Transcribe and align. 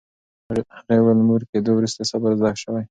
هغې 0.47 0.97
وویل، 0.99 1.19
مور 1.27 1.41
کېدو 1.51 1.71
وروسته 1.77 2.01
صبر 2.11 2.31
زده 2.39 2.51
شوی. 2.61 2.79